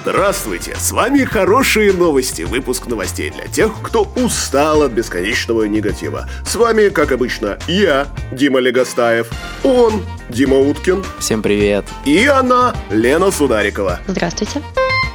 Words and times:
Здравствуйте! 0.00 0.76
С 0.76 0.92
вами 0.92 1.24
хорошие 1.24 1.92
новости. 1.92 2.42
Выпуск 2.42 2.86
новостей 2.86 3.30
для 3.30 3.48
тех, 3.48 3.72
кто 3.82 4.04
устал 4.14 4.82
от 4.82 4.92
бесконечного 4.92 5.64
негатива. 5.64 6.28
С 6.46 6.54
вами, 6.54 6.88
как 6.88 7.10
обычно, 7.10 7.58
я, 7.66 8.06
Дима 8.30 8.60
Легостаев, 8.60 9.28
он, 9.64 10.04
Дима 10.28 10.56
Уткин. 10.56 11.04
Всем 11.18 11.42
привет. 11.42 11.84
И 12.04 12.26
она, 12.26 12.76
Лена 12.90 13.32
Сударикова. 13.32 13.98
Здравствуйте. 14.06 14.62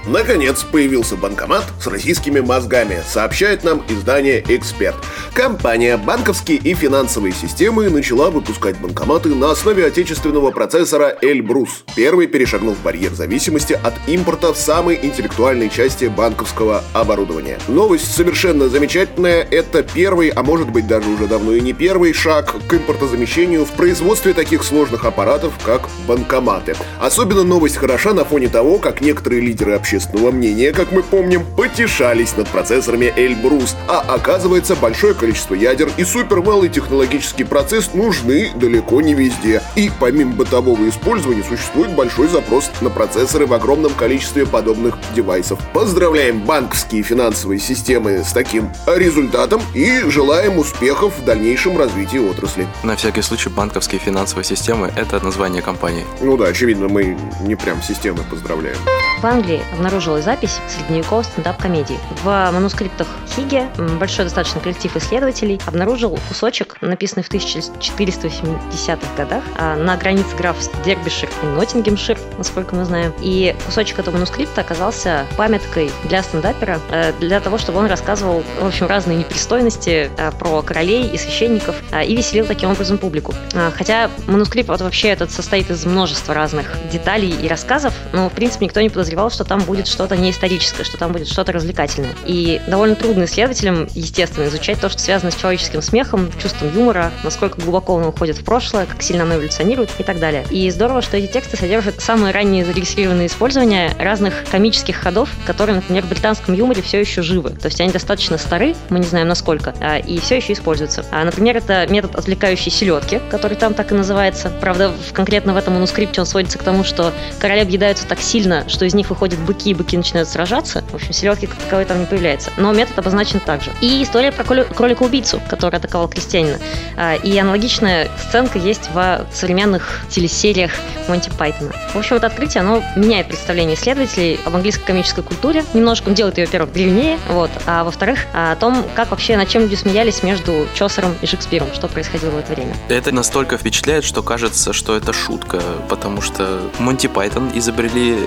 Наконец 0.06 0.64
появился 0.64 1.16
банкомат 1.16 1.64
с 1.80 1.88
российскими 1.88 2.42
мозгами, 2.42 3.02
сообщает 3.08 3.64
нам 3.64 3.82
издание 3.88 4.44
«Эксперт». 4.50 4.96
Компания 5.34 5.96
«Банковские 5.96 6.58
и 6.58 6.74
финансовые 6.74 7.34
системы» 7.34 7.90
начала 7.90 8.30
выпускать 8.30 8.78
банкоматы 8.80 9.30
на 9.30 9.52
основе 9.52 9.86
отечественного 9.86 10.52
процессора 10.52 11.18
Эльбрус, 11.22 11.86
первый 11.96 12.28
перешагнув 12.28 12.78
барьер 12.84 13.14
зависимости 13.14 13.80
от 13.82 13.94
импорта 14.06 14.54
в 14.54 14.58
самой 14.58 15.00
интеллектуальной 15.02 15.70
части 15.70 16.06
банковского 16.06 16.84
оборудования. 16.92 17.58
Новость 17.70 18.14
совершенно 18.14 18.68
замечательная. 18.68 19.48
Это 19.50 19.84
первый, 19.84 20.30
а 20.30 20.44
может 20.44 20.70
быть 20.70 20.86
даже 20.86 21.10
уже 21.10 21.28
давно 21.28 21.54
и 21.54 21.62
не 21.62 21.72
первый 21.72 22.12
шаг 22.12 22.54
к 22.68 22.74
импортозамещению 22.74 23.64
в 23.64 23.72
производстве 23.72 24.34
таких 24.34 24.64
сложных 24.66 25.06
аппаратов, 25.06 25.54
как 25.66 25.88
банкоматы. 26.08 26.76
Особенно 27.00 27.44
новость 27.44 27.78
хороша 27.78 28.14
на 28.14 28.26
фоне 28.26 28.50
того, 28.50 28.80
как 28.80 29.00
некоторые 29.00 29.42
лидеры 29.42 29.72
общественного 29.72 29.93
общественного 29.94 30.32
мнения, 30.32 30.72
как 30.72 30.92
мы 30.92 31.04
помним, 31.04 31.46
потешались 31.56 32.36
над 32.36 32.48
процессорами 32.50 33.14
Эльбрус, 33.16 33.76
а 33.88 34.00
оказывается 34.00 34.76
большое 34.76 35.14
количество 35.14 35.54
ядер 35.54 35.90
и 35.98 36.04
супермалый 36.04 36.70
технологический 36.70 37.44
процесс 37.44 37.94
нужны 37.94 38.50
далеко 38.56 39.02
не 39.02 39.14
везде. 39.14 39.62
И 39.76 39.92
помимо 40.00 40.34
бытового 40.34 40.90
использования 40.90 41.44
существует 41.44 41.92
большой 41.92 42.28
запрос 42.28 42.72
на 42.82 42.90
процессоры 42.90 43.46
в 43.46 43.54
огромном 43.54 43.94
количестве 43.94 44.46
подобных 44.46 44.98
девайсов. 45.16 45.60
Поздравляем 45.74 46.40
банковские 46.42 47.04
финансовые 47.04 47.60
системы 47.60 48.24
с 48.24 48.34
таким 48.34 48.72
результатом 48.88 49.62
и 49.76 50.02
желаем 50.10 50.58
успехов 50.58 51.14
в 51.20 51.26
дальнейшем 51.26 51.78
развитии 51.78 52.18
отрасли. 52.18 52.68
На 52.84 52.96
всякий 52.96 53.22
случай 53.22 53.50
банковские 53.50 54.00
финансовые 54.00 54.46
системы– 54.46 54.92
это 54.96 55.24
название 55.24 55.62
компании. 55.62 56.06
Ну 56.22 56.36
да, 56.36 56.46
очевидно, 56.46 56.88
мы 56.88 57.16
не 57.42 57.56
прям 57.56 57.82
системы 57.84 58.20
поздравляем. 58.30 58.78
В 59.24 59.26
Англии 59.26 59.62
обнаружилась 59.72 60.26
запись 60.26 60.60
средневековой 60.68 61.24
стендап-комедии. 61.24 61.98
В 62.26 62.52
манускриптах 62.52 63.08
Хиге 63.34 63.70
большой 63.98 64.26
достаточно 64.26 64.60
коллектив 64.60 64.94
исследователей 64.98 65.62
обнаружил 65.66 66.20
кусочек, 66.28 66.76
написанный 66.82 67.24
в 67.24 67.32
1480-х 67.32 69.16
годах 69.16 69.42
а, 69.58 69.78
на 69.78 69.96
границе 69.96 70.36
граф 70.36 70.58
Дербишир 70.84 71.30
и 71.42 71.46
Ноттингемшир, 71.46 72.18
насколько 72.38 72.76
мы 72.76 72.84
знаем. 72.84 73.14
И 73.22 73.56
кусочек 73.66 74.00
этого 74.00 74.16
манускрипта 74.16 74.60
оказался 74.60 75.26
памяткой 75.38 75.90
для 76.04 76.22
стендапера, 76.22 76.82
э, 76.92 77.14
для 77.22 77.40
того, 77.40 77.58
чтобы 77.58 77.80
он 77.80 77.86
рассказывал, 77.86 78.44
в 78.60 78.66
общем, 78.66 78.88
разные 78.88 79.18
непристойности 79.18 80.12
э, 80.18 80.32
про 80.38 80.62
королей 80.64 81.08
и 81.08 81.18
священников 81.18 81.78
э, 81.94 82.04
и 82.04 82.14
веселил 82.14 82.46
таким 82.46 82.72
образом 82.72 82.98
публику. 82.98 83.34
Хотя 83.78 84.10
манускрипт 84.28 84.68
вот 84.68 84.82
вообще 84.82 85.08
этот 85.08 85.32
состоит 85.32 85.72
из 85.72 85.86
множества 85.86 86.34
разных 86.34 86.76
деталей 86.92 87.34
и 87.42 87.48
рассказов, 87.48 87.94
но, 88.12 88.30
в 88.30 88.34
принципе, 88.34 88.66
никто 88.66 88.82
не 88.82 88.90
подозревал, 89.14 89.30
что 89.30 89.44
там 89.44 89.62
будет 89.62 89.88
что-то 89.88 90.18
не 90.18 90.32
историческое, 90.32 90.84
что 90.84 90.98
там 90.98 91.12
будет 91.12 91.28
что-то 91.28 91.52
развлекательное. 91.52 92.16
И 92.26 92.62
довольно 92.68 92.96
трудно 92.96 93.26
исследователям, 93.26 93.88
естественно, 93.94 94.48
изучать 94.48 94.80
то, 94.80 94.90
что 94.90 95.00
связано 95.00 95.32
с 95.32 95.36
человеческим 95.36 95.82
смехом, 95.82 96.32
чувством 96.42 96.74
юмора, 96.74 97.12
насколько 97.24 97.62
глубоко 97.62 97.94
он 97.94 98.06
уходит 98.06 98.38
в 98.38 98.44
прошлое, 98.44 98.86
как 98.86 99.02
сильно 99.02 99.24
оно 99.24 99.36
эволюционирует 99.36 99.92
и 100.00 100.04
так 100.04 100.20
далее. 100.20 100.46
И 100.50 100.70
здорово, 100.72 101.02
что 101.02 101.18
эти 101.18 101.32
тексты 101.32 101.58
содержат 101.58 102.02
самые 102.02 102.34
ранние 102.34 102.66
зарегистрированные 102.66 103.28
использования 103.28 103.96
разных 104.00 104.34
комических 104.50 104.96
ходов, 104.96 105.30
которые, 105.46 105.76
например, 105.76 106.04
в 106.04 106.10
британском 106.10 106.56
юморе 106.56 106.82
все 106.82 107.00
еще 107.00 107.22
живы. 107.22 107.52
То 107.52 107.68
есть 107.68 107.80
они 107.82 107.92
достаточно 107.92 108.38
стары, 108.38 108.76
мы 108.90 109.00
не 109.00 109.06
знаем 109.06 109.28
насколько, 109.28 109.76
а, 109.80 110.00
и 110.00 110.20
все 110.20 110.38
еще 110.38 110.54
используются. 110.54 111.06
А, 111.12 111.24
например, 111.24 111.58
это 111.58 111.86
метод 111.88 112.16
отвлекающей 112.16 112.72
селедки, 112.72 113.20
который 113.30 113.58
там 113.58 113.74
так 113.74 113.92
и 113.92 113.96
называется. 113.96 114.52
Правда, 114.60 114.92
конкретно 115.14 115.54
в 115.54 115.58
этом 115.58 115.76
манускрипте 115.76 116.22
он 116.22 116.28
сводится 116.28 116.58
к 116.58 116.64
тому, 116.64 116.84
что 116.84 117.14
короли 117.40 117.62
объедаются 117.62 118.08
так 118.08 118.20
сильно, 118.20 118.68
что 118.68 118.86
из 118.86 118.93
них 118.94 119.10
выходят 119.10 119.40
быки, 119.40 119.72
и 119.72 119.74
быки 119.74 119.98
начинают 119.98 120.30
сражаться. 120.30 120.84
В 120.92 120.96
общем, 120.96 121.14
селедки 121.14 121.48
как 121.48 121.58
таковой 121.58 121.86
там 121.86 122.00
не 122.00 122.06
появляется. 122.06 122.52
Но 122.58 122.74
метод 122.74 123.00
обозначен 123.00 123.40
также. 123.40 123.72
И 123.82 124.04
история 124.04 124.32
про 124.32 124.44
кролика-убийцу, 124.44 125.42
который 125.50 125.78
атаковал 125.78 126.08
крестьянина. 126.08 126.60
А, 126.98 127.16
и 127.16 127.38
аналогичная 127.38 128.10
сценка 128.28 128.60
есть 128.60 128.90
в 128.94 129.26
современных 129.34 130.06
телесериях 130.10 130.72
Монти 131.08 131.32
Пайтона. 131.38 131.72
В 131.94 131.98
общем, 131.98 132.18
это 132.18 132.28
открытие, 132.28 132.62
оно 132.62 132.84
меняет 132.96 133.28
представление 133.28 133.76
исследователей 133.76 134.40
об 134.46 134.56
английской 134.56 134.86
комической 134.86 135.24
культуре. 135.24 135.64
Немножко 135.74 136.12
делает 136.12 136.38
ее, 136.38 136.46
во-первых, 136.46 136.74
древнее, 136.74 137.20
вот, 137.30 137.52
а 137.66 137.84
во-вторых, 137.84 138.20
о 138.34 138.56
том, 138.56 138.84
как 138.96 139.12
вообще, 139.12 139.38
над 139.38 139.50
чем 139.50 139.64
люди 139.64 139.76
смеялись 139.76 140.24
между 140.24 140.68
Чосером 140.74 141.16
и 141.22 141.26
Шекспиром, 141.26 141.68
что 141.74 141.88
происходило 141.88 142.32
в 142.32 142.38
это 142.38 142.54
время. 142.54 142.76
Это 142.90 143.12
настолько 143.12 143.58
впечатляет, 143.58 144.04
что 144.04 144.24
кажется, 144.24 144.74
что 144.74 144.96
это 144.96 145.14
шутка, 145.14 145.62
потому 145.90 146.22
что 146.22 146.60
Монти 146.80 147.08
Пайтон 147.08 147.52
изобрели 147.54 148.18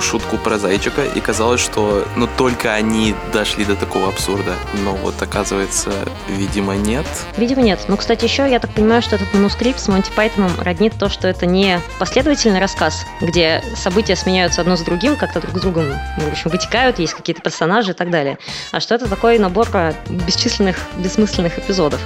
шутку 0.00 0.36
про 0.36 0.58
зайчика, 0.58 1.02
и 1.04 1.20
казалось, 1.20 1.60
что 1.60 2.06
ну 2.16 2.28
только 2.36 2.72
они 2.74 3.14
дошли 3.32 3.64
до 3.64 3.76
такого 3.76 4.08
абсурда. 4.08 4.54
Но 4.84 4.92
вот 4.92 5.20
оказывается, 5.22 5.90
видимо, 6.28 6.76
нет. 6.76 7.06
Видимо, 7.36 7.62
нет. 7.62 7.80
Ну, 7.88 7.96
кстати, 7.96 8.24
еще 8.24 8.48
я 8.50 8.58
так 8.60 8.70
понимаю, 8.72 9.02
что 9.02 9.16
этот 9.16 9.32
манускрипт 9.34 9.80
с 9.80 9.88
Монти 9.88 10.10
Пайтоном 10.14 10.52
роднит 10.58 10.94
то, 10.98 11.08
что 11.08 11.28
это 11.28 11.46
не 11.46 11.80
последовательный 11.98 12.60
рассказ, 12.60 13.06
где 13.20 13.62
события 13.74 14.16
сменяются 14.16 14.60
одно 14.60 14.76
за 14.76 14.84
другим, 14.84 15.16
как-то 15.16 15.40
друг 15.40 15.58
с 15.58 15.60
другом, 15.60 15.88
ну, 16.18 16.24
в 16.24 16.32
общем, 16.32 16.50
вытекают, 16.50 16.98
есть 16.98 17.14
какие-то 17.14 17.42
персонажи 17.42 17.92
и 17.92 17.94
так 17.94 18.10
далее, 18.10 18.38
а 18.72 18.80
что 18.80 18.94
это 18.94 19.08
такой 19.08 19.38
набор 19.38 19.68
бесчисленных, 20.08 20.76
бессмысленных 20.96 21.58
эпизодов. 21.58 22.00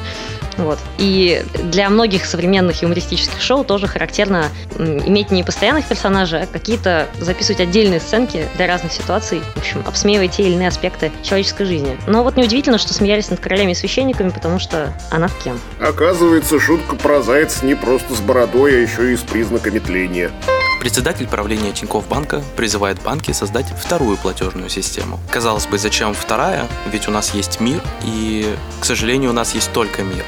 Вот. 0.57 0.79
И 0.99 1.45
для 1.65 1.91
многих 1.91 2.25
современных 2.25 2.83
юмористических 2.83 3.41
шоу 3.41 3.65
тоже 3.65 3.89
характерно 3.89 4.49
иметь 4.79 5.31
не 5.31 5.43
постоянных 5.43 5.87
персонажей, 5.87 6.43
а 6.43 6.47
какие-то 6.47 7.09
записывать 7.19 7.61
отдельные 7.61 7.84
сценки 8.01 8.49
для 8.57 8.67
разных 8.67 8.93
ситуаций, 8.93 9.43
в 9.55 9.59
общем, 9.59 9.83
обсмеивая 9.87 10.29
те 10.29 10.45
или 10.45 10.55
иные 10.55 10.69
аспекты 10.69 11.13
человеческой 11.23 11.67
жизни. 11.67 11.99
Но 12.07 12.23
вот 12.23 12.37
неудивительно, 12.37 12.79
что 12.79 12.93
смеялись 12.95 13.31
над 13.31 13.41
королями 13.41 13.73
и 13.73 13.75
священниками, 13.75 14.31
потому 14.31 14.59
что 14.59 14.93
а 15.11 15.19
над 15.19 15.33
кем? 15.43 15.59
Оказывается, 15.81 16.59
шутка 16.59 16.97
про 16.97 17.23
зайца 17.23 17.65
не 17.65 17.75
просто 17.75 18.15
с 18.15 18.21
бородой, 18.21 18.77
а 18.77 18.81
еще 18.81 19.13
и 19.13 19.17
с 19.17 19.21
признаками 19.21 19.79
тления. 19.79 20.31
Председатель 20.81 21.27
правления 21.27 21.73
Тинькофф 21.73 22.07
банка 22.09 22.43
призывает 22.57 23.01
банки 23.01 23.33
создать 23.33 23.67
вторую 23.71 24.19
платежную 24.19 24.69
систему. 24.69 25.19
Казалось 25.31 25.67
бы, 25.67 25.79
зачем 25.79 26.13
вторая? 26.13 26.67
Ведь 26.93 27.09
у 27.09 27.11
нас 27.11 27.33
есть 27.33 27.59
мир, 27.59 27.81
и, 28.03 28.55
к 28.81 28.85
сожалению, 28.85 29.31
у 29.31 29.33
нас 29.33 29.55
есть 29.55 29.73
только 29.73 30.03
мир. 30.03 30.25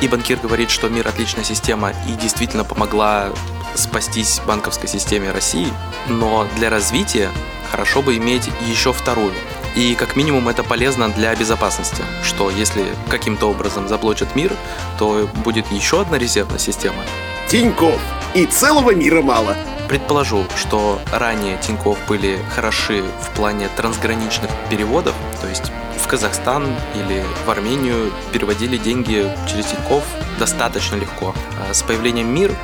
И 0.00 0.08
банкир 0.08 0.38
говорит, 0.38 0.70
что 0.70 0.88
мир 0.88 1.08
отличная 1.08 1.42
система 1.42 1.92
и 2.08 2.12
действительно 2.22 2.62
помогла 2.64 3.30
спастись 3.76 4.40
банковской 4.46 4.88
системе 4.88 5.30
России, 5.30 5.72
но 6.08 6.46
для 6.56 6.70
развития 6.70 7.30
хорошо 7.70 8.02
бы 8.02 8.16
иметь 8.16 8.48
еще 8.68 8.92
вторую. 8.92 9.32
И 9.74 9.94
как 9.94 10.16
минимум 10.16 10.48
это 10.48 10.62
полезно 10.62 11.10
для 11.10 11.34
безопасности, 11.34 12.02
что 12.22 12.50
если 12.50 12.84
каким-то 13.08 13.50
образом 13.50 13.88
заблочат 13.88 14.34
мир, 14.34 14.52
то 14.98 15.28
будет 15.44 15.70
еще 15.70 16.00
одна 16.00 16.16
резервная 16.16 16.58
система. 16.58 17.02
Тиньков. 17.48 18.00
И 18.34 18.46
целого 18.46 18.94
мира 18.94 19.22
мало. 19.22 19.56
Предположу, 19.88 20.44
что 20.56 21.00
ранее 21.12 21.58
Тиньков 21.58 21.98
были 22.08 22.40
хороши 22.54 23.04
в 23.20 23.36
плане 23.36 23.68
трансграничных 23.76 24.50
переводов, 24.68 25.14
то 25.40 25.46
есть 25.46 25.70
в 26.02 26.08
Казахстан 26.08 26.66
или 26.94 27.24
в 27.44 27.50
Армению 27.50 28.12
переводили 28.32 28.78
деньги 28.78 29.30
через 29.48 29.66
Тинькофф 29.66 30.04
достаточно 30.38 30.96
легко. 30.96 31.34
А 31.68 31.74
с 31.74 31.82
появлением 31.82 32.34
МИР 32.34 32.54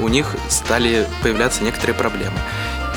у 0.00 0.08
них 0.08 0.34
стали 0.48 1.06
появляться 1.22 1.62
некоторые 1.62 1.94
проблемы. 1.94 2.38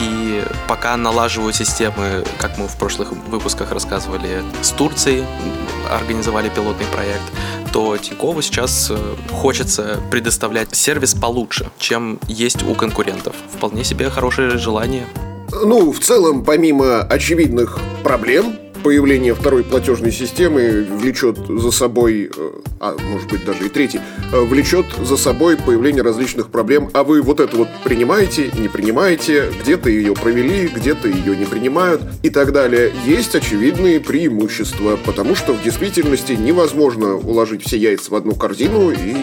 И 0.01 0.44
пока 0.68 0.97
налаживают 0.97 1.56
системы, 1.56 2.24
как 2.39 2.57
мы 2.57 2.68
в 2.68 2.75
прошлых 2.77 3.12
выпусках 3.12 3.71
рассказывали, 3.71 4.42
с 4.62 4.71
Турцией 4.71 5.24
организовали 5.89 6.50
пилотный 6.50 6.88
проект, 6.88 7.21
то 7.71 7.98
Тинькову 7.98 8.42
сейчас 8.42 8.92
э, 8.92 8.98
хочется 9.31 10.00
предоставлять 10.12 10.75
сервис 10.75 11.13
получше, 11.13 11.71
чем 11.77 12.19
есть 12.27 12.63
у 12.63 12.74
конкурентов. 12.75 13.36
Вполне 13.56 13.83
себе 13.83 14.09
хорошее 14.09 14.57
желание. 14.57 15.06
Ну, 15.51 15.92
в 15.92 16.00
целом, 16.00 16.44
помимо 16.44 17.01
очевидных 17.01 17.80
проблем, 18.04 18.57
появление 18.83 19.33
второй 19.33 19.63
платежной 19.63 20.12
системы 20.12 20.85
влечет 21.00 21.38
за 21.47 21.71
собой, 21.71 22.30
э, 22.35 22.51
а 22.80 22.97
может 23.00 23.30
быть 23.30 23.45
даже 23.45 23.65
и 23.65 23.69
третий, 23.69 24.00
э, 24.31 24.41
влечет 24.41 24.85
за 25.01 25.18
собой 25.18 25.57
появление 25.57 26.03
различных 26.03 26.50
проблем. 26.50 26.89
А 26.94 27.03
вы 27.03 27.21
вот 27.21 27.39
это 27.39 27.56
вот 27.56 27.69
принимаете, 27.83 28.51
не 28.57 28.68
принимаете, 28.68 29.50
где-то 29.62 29.89
ее 29.89 30.13
провели, 30.13 30.68
где-то 30.68 31.07
ее 31.07 31.35
не 31.35 31.45
принимают 31.45 32.01
и 32.21 32.30
так 32.30 32.51
далее. 32.51 32.91
Есть 33.06 33.35
очевидные 33.35 34.00
преимущества, 34.00 35.00
потому 35.06 35.35
что 35.35 35.53
в 35.53 35.63
действительности 35.63 36.33
невозможно 36.33 37.15
уложить 37.15 37.65
все 37.65 37.77
яйца 37.77 38.12
в 38.12 38.15
одну 38.15 38.35
корзину 38.35 38.91
и 38.91 39.15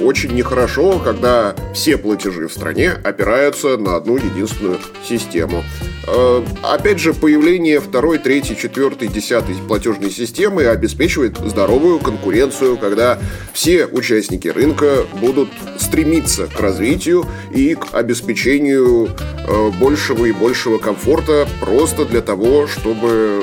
очень 0.00 0.32
нехорошо, 0.32 1.00
когда 1.02 1.54
все 1.74 1.96
платежи 1.96 2.48
в 2.48 2.52
стране 2.52 2.90
опираются 2.90 3.78
на 3.78 3.96
одну 3.96 4.16
единственную 4.16 4.78
систему. 5.02 5.64
Э, 6.06 6.44
опять 6.62 7.00
же, 7.00 7.12
появление 7.12 7.80
второй, 7.80 8.18
третьей, 8.18 8.56
четвертой, 8.56 9.08
десятой 9.08 9.56
платежной 9.66 10.10
системы 10.10 10.66
обеспечивает 10.66 11.38
здоровую 11.38 11.98
конкуренцию, 11.98 12.76
когда 12.76 13.18
все 13.52 13.86
участники 13.86 14.48
рынка 14.48 15.04
будут 15.20 15.48
стремиться 15.78 16.46
к 16.46 16.60
развитию 16.60 17.26
и 17.52 17.74
к 17.74 17.88
обеспечению 17.92 19.08
э, 19.08 19.70
большего 19.80 20.26
и 20.26 20.32
большего 20.32 20.78
комфорта 20.78 21.48
просто 21.60 22.04
для 22.04 22.20
того, 22.20 22.68
чтобы 22.68 23.42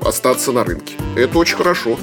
остаться 0.00 0.52
на 0.52 0.64
рынке. 0.64 0.94
Это 1.16 1.38
очень 1.38 1.56
хорошо. 1.56 1.98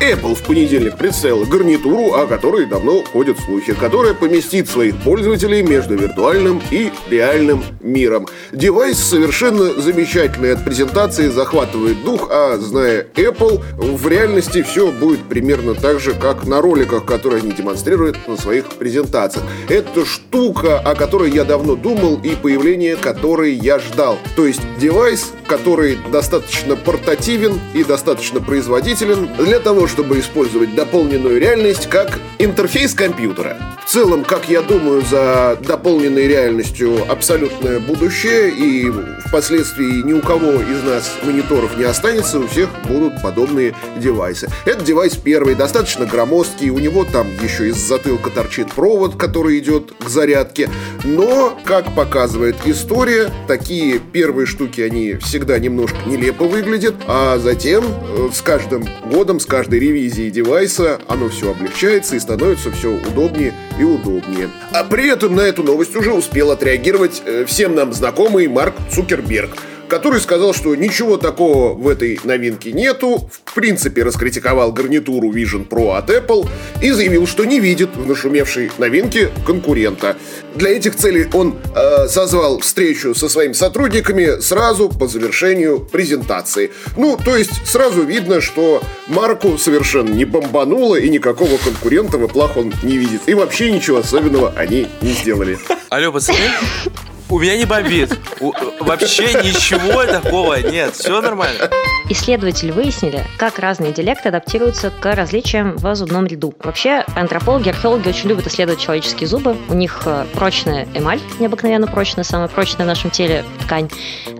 Apple 0.00 0.34
в 0.34 0.42
понедельник 0.44 0.96
представила 0.96 1.44
гарнитуру, 1.44 2.14
о 2.14 2.26
которой 2.26 2.64
давно 2.64 3.04
ходят 3.04 3.38
слухи, 3.38 3.74
которая 3.74 4.14
поместит 4.14 4.66
своих 4.66 4.96
пользователей 5.02 5.62
между 5.62 5.94
виртуальным 5.94 6.62
и 6.70 6.90
реальным 7.10 7.62
миром. 7.82 8.26
Девайс 8.50 8.98
совершенно 8.98 9.74
замечательный 9.78 10.54
от 10.54 10.64
презентации, 10.64 11.28
захватывает 11.28 12.02
дух, 12.02 12.28
а 12.30 12.56
зная 12.56 13.06
Apple, 13.14 13.62
в 13.76 14.08
реальности 14.08 14.62
все 14.62 14.90
будет 14.90 15.22
примерно 15.24 15.74
так 15.74 16.00
же, 16.00 16.14
как 16.14 16.46
на 16.46 16.62
роликах, 16.62 17.04
которые 17.04 17.42
они 17.42 17.52
демонстрируют 17.52 18.26
на 18.26 18.38
своих 18.38 18.70
презентациях. 18.70 19.44
Это 19.68 20.06
штука, 20.06 20.78
о 20.78 20.94
которой 20.94 21.30
я 21.30 21.44
давно 21.44 21.76
думал 21.76 22.18
и 22.22 22.30
появление 22.36 22.96
которой 22.96 23.52
я 23.52 23.78
ждал. 23.78 24.16
То 24.34 24.46
есть 24.46 24.62
девайс, 24.78 25.32
который 25.46 25.98
достаточно 26.10 26.74
портативен 26.74 27.60
и 27.74 27.84
достаточно 27.84 28.40
производителен 28.40 29.28
для 29.38 29.58
того, 29.58 29.88
чтобы 29.90 30.20
использовать 30.20 30.74
дополненную 30.74 31.40
реальность 31.40 31.88
как 31.88 32.18
интерфейс 32.38 32.94
компьютера. 32.94 33.56
В 33.84 33.90
целом, 33.90 34.22
как 34.22 34.48
я 34.48 34.62
думаю, 34.62 35.02
за 35.02 35.58
дополненной 35.66 36.28
реальностью 36.28 37.10
абсолютное 37.10 37.80
будущее, 37.80 38.50
и 38.50 38.88
впоследствии 39.26 40.02
ни 40.02 40.12
у 40.12 40.20
кого 40.20 40.52
из 40.52 40.82
нас 40.84 41.10
мониторов 41.24 41.76
не 41.76 41.84
останется, 41.84 42.38
у 42.38 42.46
всех 42.46 42.68
будут 42.86 43.20
подобные 43.20 43.74
девайсы. 43.96 44.48
Этот 44.64 44.84
девайс 44.84 45.16
первый, 45.16 45.56
достаточно 45.56 46.06
громоздкий, 46.06 46.70
у 46.70 46.78
него 46.78 47.04
там 47.04 47.26
еще 47.42 47.68
из 47.68 47.76
затылка 47.76 48.30
торчит 48.30 48.72
провод, 48.72 49.16
который 49.16 49.58
идет 49.58 49.92
к 49.98 50.08
зарядке, 50.08 50.70
но, 51.02 51.58
как 51.64 51.92
показывает 51.96 52.56
история, 52.66 53.32
такие 53.48 53.98
первые 53.98 54.46
штуки, 54.46 54.80
они 54.82 55.14
всегда 55.14 55.58
немножко 55.58 55.98
нелепо 56.06 56.44
выглядят, 56.44 56.94
а 57.08 57.38
затем 57.38 57.84
э, 57.84 58.28
с 58.32 58.40
каждым 58.40 58.86
годом, 59.10 59.40
с 59.40 59.46
каждой 59.46 59.79
ревизии 59.80 60.30
девайса 60.30 61.00
оно 61.08 61.28
все 61.28 61.50
облегчается 61.50 62.16
и 62.16 62.20
становится 62.20 62.70
все 62.70 62.90
удобнее 62.90 63.54
и 63.78 63.84
удобнее. 63.84 64.50
А 64.72 64.84
при 64.84 65.08
этом 65.08 65.34
на 65.34 65.40
эту 65.40 65.62
новость 65.62 65.96
уже 65.96 66.12
успел 66.12 66.50
отреагировать 66.50 67.22
э, 67.24 67.44
всем 67.46 67.74
нам 67.74 67.92
знакомый 67.92 68.46
Марк 68.46 68.74
Цукерберг– 68.92 69.56
который 69.90 70.20
сказал, 70.20 70.54
что 70.54 70.74
ничего 70.74 71.18
такого 71.18 71.74
в 71.74 71.86
этой 71.88 72.18
новинке 72.24 72.72
нету, 72.72 73.28
в 73.44 73.54
принципе 73.54 74.04
раскритиковал 74.04 74.72
гарнитуру 74.72 75.30
Vision 75.30 75.68
Pro 75.68 75.96
от 75.96 76.08
Apple 76.08 76.48
и 76.80 76.92
заявил, 76.92 77.26
что 77.26 77.44
не 77.44 77.60
видит 77.60 77.90
в 77.94 78.06
нашумевшей 78.06 78.70
новинке 78.78 79.30
конкурента. 79.44 80.16
Для 80.54 80.70
этих 80.70 80.96
целей 80.96 81.28
он 81.32 81.56
э, 81.74 82.08
созвал 82.08 82.60
встречу 82.60 83.14
со 83.14 83.28
своими 83.28 83.52
сотрудниками 83.52 84.40
сразу 84.40 84.88
по 84.88 85.06
завершению 85.06 85.80
презентации. 85.80 86.70
Ну, 86.96 87.18
то 87.22 87.36
есть 87.36 87.66
сразу 87.66 88.02
видно, 88.02 88.40
что 88.40 88.82
Марку 89.08 89.58
совершенно 89.58 90.14
не 90.14 90.24
бомбануло 90.24 90.96
и 90.96 91.08
никакого 91.08 91.56
конкурента 91.58 92.16
в 92.16 92.26
плах 92.28 92.56
он 92.56 92.72
не 92.82 92.96
видит. 92.96 93.22
И 93.26 93.34
вообще 93.34 93.72
ничего 93.72 93.98
особенного 93.98 94.54
они 94.56 94.86
не 95.02 95.12
сделали. 95.12 95.58
Алло, 95.88 96.12
пацаны, 96.12 96.38
у 97.30 97.38
меня 97.38 97.56
не 97.56 97.64
бомбит. 97.64 98.18
У, 98.40 98.52
вообще 98.80 99.34
ничего 99.42 100.04
такого 100.04 100.56
нет. 100.60 100.94
Все 100.94 101.20
нормально. 101.20 101.70
Исследователи 102.08 102.72
выяснили, 102.72 103.24
как 103.38 103.60
разные 103.60 103.92
диалекты 103.92 104.30
адаптируются 104.30 104.90
к 104.90 105.14
различиям 105.14 105.76
в 105.76 105.94
зубном 105.94 106.26
ряду. 106.26 106.52
Вообще, 106.58 107.04
антропологи, 107.14 107.68
археологи 107.68 108.08
очень 108.08 108.28
любят 108.28 108.48
исследовать 108.48 108.80
человеческие 108.80 109.28
зубы. 109.28 109.56
У 109.68 109.74
них 109.74 110.02
э, 110.06 110.26
прочная 110.34 110.88
эмаль, 110.92 111.20
необыкновенно 111.38 111.86
прочная, 111.86 112.24
самая 112.24 112.48
прочная 112.48 112.84
в 112.84 112.88
нашем 112.88 113.10
теле 113.10 113.44
ткань, 113.60 113.88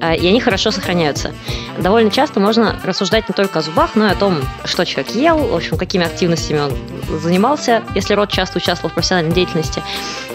э, 0.00 0.16
и 0.16 0.26
они 0.26 0.40
хорошо 0.40 0.72
сохраняются. 0.72 1.32
Довольно 1.78 2.10
часто 2.10 2.40
можно 2.40 2.80
рассуждать 2.82 3.28
не 3.28 3.34
только 3.34 3.60
о 3.60 3.62
зубах, 3.62 3.90
но 3.94 4.08
и 4.08 4.10
о 4.10 4.16
том, 4.16 4.40
что 4.64 4.84
человек 4.84 5.14
ел, 5.14 5.38
в 5.38 5.54
общем, 5.54 5.78
какими 5.78 6.04
активностями 6.04 6.58
он 6.58 6.72
занимался, 7.20 7.84
если 7.94 8.14
род 8.14 8.30
часто 8.30 8.58
участвовал 8.58 8.90
в 8.90 8.94
профессиональной 8.94 9.32
деятельности. 9.32 9.80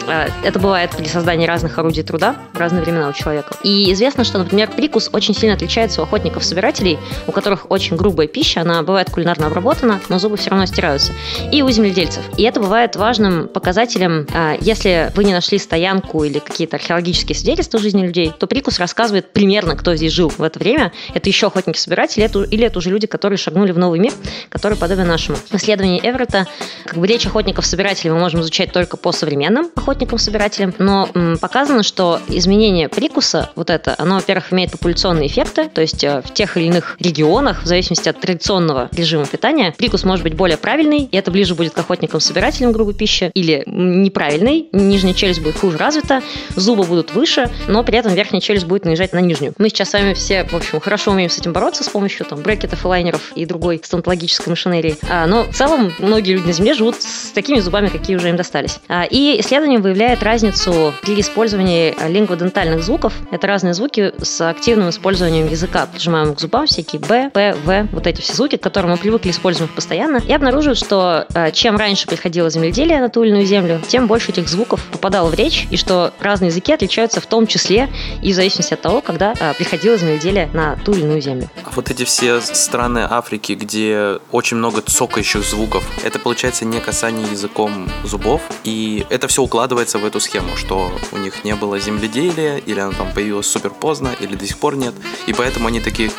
Э, 0.08 0.28
это 0.44 0.60
бывает 0.60 0.92
при 0.92 1.06
создании 1.06 1.48
разных 1.48 1.78
орудий 1.78 2.04
труда 2.04 2.36
в 2.54 2.58
разные 2.58 2.84
времена 2.84 3.10
у 3.10 3.14
человека. 3.14 3.56
И 3.64 3.92
известно, 3.94 4.24
что, 4.24 4.38
например, 4.38 4.70
прикус 4.72 5.10
очень 5.12 5.36
сильно 5.36 5.56
отличается 5.56 6.02
у 6.02 6.04
охотников-собирателей, 6.04 7.00
у 7.28 7.32
которых 7.32 7.72
очень 7.72 7.96
грубая 7.96 8.28
пища, 8.28 8.62
она 8.62 8.82
бывает 8.84 9.10
кулинарно 9.10 9.48
обработана, 9.48 10.00
но 10.10 10.20
зубы 10.20 10.38
все 10.38 10.50
равно 10.50 10.66
стираются, 10.66 11.14
и 11.52 11.62
у 11.62 11.70
земледельцев. 11.70 12.24
И 12.38 12.44
это 12.44 12.60
бывает 12.60 12.96
важным 12.96 13.48
показателем, 13.48 14.28
э, 14.34 14.58
если 14.62 15.12
вы 15.16 15.24
не 15.24 15.34
нашли 15.34 15.58
стоянку 15.58 16.24
или 16.24 16.40
какие-то 16.40 16.78
археологические 16.78 17.36
свидетельства 17.36 17.80
жизни 17.80 18.06
людей, 18.06 18.32
то 18.38 18.48
прикус 18.48 18.80
рассказывает 18.80 19.32
примерно, 19.32 19.76
кто 19.76 19.96
здесь 19.96 20.12
жил 20.12 20.30
в 20.30 20.42
это 20.42 20.60
время. 20.60 20.92
Это 21.14 21.30
еще 21.30 21.48
охотники-собиратели, 21.48 22.26
или 22.52 22.66
это 22.66 22.80
уже 22.80 22.90
люди, 22.90 23.08
которые 23.08 23.38
шагнули 23.38 23.72
в 23.72 23.78
новый 23.78 24.00
мир, 24.00 24.14
который 24.50 24.78
подобен 24.78 25.08
нашему. 25.08 25.38
В 25.38 25.56
исследовании 25.56 26.00
Эверетта 26.00 26.48
как 26.86 26.98
бы 26.98 27.08
речь 27.08 27.26
охотников-собирателей 27.26 28.12
мы 28.12 28.20
можем 28.20 28.42
изучать 28.42 28.72
только 28.72 28.98
по 28.98 29.12
современным 29.12 29.70
охотникам-собирателям, 29.96 30.74
но 30.78 31.10
м, 31.14 31.38
показано, 31.38 31.84
что 31.84 32.20
изменение 32.28 32.90
прикуса, 32.90 33.50
вот 33.56 33.70
это, 33.70 33.96
оно, 33.98 34.16
во-первых, 34.16 34.52
имеет 34.52 34.72
популяционные 34.72 35.28
эффекты, 35.28 35.70
то 35.70 35.82
есть 35.82 36.04
э, 36.04 36.22
в 36.24 36.34
тех 36.34 36.58
или 36.58 36.66
иных 36.66 36.98
регионах, 37.00 37.64
в 37.64 37.66
зависимости 37.66 38.10
от 38.10 38.20
традиционного 38.20 38.90
режима 38.92 39.26
питания, 39.26 39.74
прикус 39.78 40.04
может 40.04 40.24
быть 40.24 40.34
более 40.36 40.58
правильный, 40.58 41.04
и 41.04 41.16
это 41.16 41.32
ближе 41.32 41.56
будет 41.56 41.74
к 41.74 41.78
охотникам-собирателям 41.78 42.72
грубой 42.74 42.94
пищи, 42.94 43.32
или 43.34 43.64
неправильный, 43.66 44.68
нижняя 44.74 45.14
челюсть 45.14 45.42
будет 45.42 45.58
хуже 45.58 45.78
развита, 45.78 46.22
зубы 46.56 46.84
будут 46.84 47.14
выше, 47.14 47.50
но 47.68 47.84
при 47.84 47.98
этом 47.98 48.14
верхняя 48.14 48.42
челюсть 48.42 48.66
будет 48.66 48.86
наезжать 48.86 49.14
на 49.14 49.20
нижнюю. 49.20 49.54
Мы 49.58 49.70
сейчас 49.70 49.92
с 49.92 49.94
вами 49.94 50.14
все, 50.14 50.44
в 50.44 50.54
общем, 50.54 50.80
хорошо 50.82 51.12
умеем 51.12 51.30
с 51.30 51.38
этим 51.38 51.54
бороться 51.54 51.84
с 51.84 51.90
помощью 51.90 52.26
там 52.26 52.42
брекетов 52.42 52.84
и 52.84 52.88
лайнеров 52.88 53.32
и 53.36 53.46
другой 53.46 53.80
стоматологической 53.82 54.52
машинерии, 54.52 54.98
а, 55.10 55.26
но 55.26 55.44
в 55.44 55.56
целом 55.56 55.94
многие 56.00 56.34
люди 56.34 56.48
на 56.48 56.54
Земле 56.54 56.74
живут 56.74 57.02
с 57.02 57.32
такими 57.32 57.60
зубами, 57.60 57.88
какие 57.88 58.18
уже 58.18 58.30
им 58.30 58.36
достались. 58.36 58.80
А, 58.90 59.06
и 59.10 59.40
исследование 59.40 59.80
выявляет 59.86 60.24
разницу 60.24 60.96
при 61.04 61.22
использовании 61.22 61.96
лингводентальных 62.08 62.84
звуков. 62.84 63.14
Это 63.30 63.46
разные 63.46 63.76
звуки 63.76 64.14
с 64.20 64.42
активным 64.42 64.90
использованием 64.90 65.48
языка. 65.48 65.86
Прижимаем 65.86 66.34
к 66.34 66.40
зубам 66.40 66.66
всякие 66.66 67.00
Б, 67.00 67.30
П, 67.32 67.56
В, 67.64 67.88
вот 67.92 68.08
эти 68.08 68.20
все 68.22 68.34
звуки, 68.34 68.58
к 68.58 68.64
которым 68.64 68.90
мы 68.90 68.98
привыкли 68.98 69.30
использовать 69.30 69.72
постоянно. 69.72 70.24
И 70.26 70.34
обнаруживают, 70.34 70.80
что 70.80 71.28
а, 71.36 71.52
чем 71.52 71.78
раньше 71.78 72.08
приходило 72.08 72.50
земледелие 72.50 73.00
на 73.00 73.10
ту 73.10 73.22
или 73.22 73.30
иную 73.30 73.46
землю, 73.46 73.80
тем 73.88 74.08
больше 74.08 74.32
этих 74.32 74.50
звуков 74.50 74.84
попадало 74.92 75.30
в 75.30 75.36
речь, 75.36 75.68
и 75.70 75.78
что 75.78 76.12
разные 76.20 76.48
языки 76.48 76.74
отличаются 76.74 77.22
в 77.22 77.28
том 77.28 77.46
числе 77.46 77.88
и 78.24 78.32
в 78.32 78.36
зависимости 78.36 78.74
от 78.74 78.82
того, 78.82 79.02
когда 79.02 79.36
приходило 79.56 79.98
земледелие 79.98 80.50
на 80.52 80.78
ту 80.78 80.94
или 80.94 81.02
иную 81.02 81.22
землю. 81.22 81.48
А 81.64 81.70
вот 81.76 81.92
эти 81.92 82.06
все 82.06 82.42
страны 82.42 83.06
Африки, 83.08 83.52
где 83.54 84.18
очень 84.32 84.58
много 84.58 84.82
цокающих 84.82 85.44
звуков, 85.44 85.84
это 86.04 86.18
получается 86.18 86.66
не 86.66 86.80
касание 86.80 87.28
языком 87.30 87.88
зубов, 88.04 88.42
и 88.64 89.06
это 89.12 89.28
все 89.28 89.44
укладывается 89.44 89.75
в 89.76 90.06
эту 90.06 90.20
схему, 90.20 90.56
что 90.56 90.92
у 91.12 91.18
них 91.18 91.44
не 91.44 91.56
было 91.56 91.80
земледелия, 91.80 92.58
или 92.58 92.80
оно 92.80 92.94
там 92.94 93.12
появилось 93.14 93.48
супер 93.48 93.72
поздно, 93.72 94.16
или 94.20 94.36
до 94.36 94.48
сих 94.48 94.58
пор 94.58 94.76
нет, 94.76 94.94
и 95.28 95.34
поэтому 95.34 95.68
они 95.68 95.82
такие 95.82 96.12